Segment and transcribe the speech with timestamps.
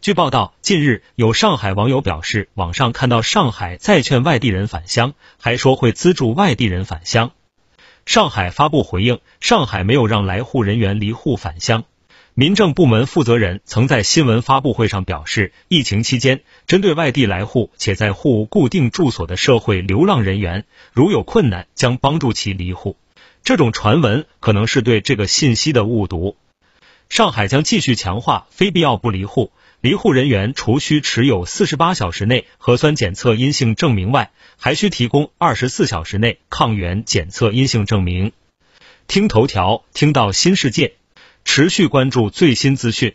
[0.00, 7.32] 据报道，近日有上海网友表示，网上看到上海在劝外地人返乡，还说会资助外地人返乡。
[8.06, 11.82] 上海发布回应，上海没有让来沪人员离沪返乡。
[12.34, 22.96] 民政部门负责人曾在新闻发布会上表示，疫情期间，针对外地来沪且在沪固定住所的社会流浪人员，如有困难，将帮助其离沪。
[23.42, 26.36] 这种传闻可能是对这个信息的误读。
[27.08, 29.52] 上海将继续强化非必要不离户。
[29.80, 38.32] 离沪人员除需持有四十八小时内核酸检测阴性证明外，还需提供二十四小时内抗原检测阴性证明。
[39.06, 40.94] 听头条，听到新世界，
[41.44, 43.14] 持续关注最新资讯。